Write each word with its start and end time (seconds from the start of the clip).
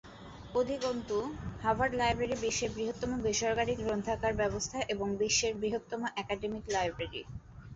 অধিকন্তু, 0.55 1.17
Harvard 1.61 1.93
library 1.95 2.35
বিশ্বের 2.41 2.71
বৃহত্তম 2.71 3.11
বেসরকারী 3.25 3.73
গ্রন্থাগার 3.79 4.33
ব্যবস্থা 4.33 4.77
এবং 4.93 5.07
বিশ্বের 5.21 5.53
বৃহত্তম 5.61 6.01
একাডেমিক 6.21 6.63
লাইব্রেরি। 6.69 7.21